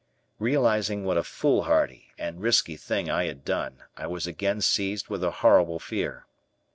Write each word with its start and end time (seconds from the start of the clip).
Realizing 0.39 1.05
what 1.05 1.19
a 1.19 1.23
foolhardy 1.23 2.11
and 2.17 2.41
risky 2.41 2.75
thing 2.75 3.07
I 3.07 3.25
had 3.25 3.45
done, 3.45 3.83
I 3.95 4.07
was 4.07 4.25
again 4.25 4.61
seized 4.61 5.09
with 5.09 5.23
a 5.23 5.29
horrible 5.29 5.77
fear. 5.77 6.25